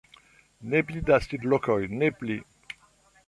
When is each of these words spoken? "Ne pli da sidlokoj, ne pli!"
"Ne 0.69 0.79
pli 0.91 1.01
da 1.09 1.19
sidlokoj, 1.25 1.83
ne 2.01 2.09
pli!" 2.23 2.39